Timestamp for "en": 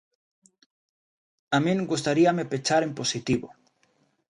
2.87-2.91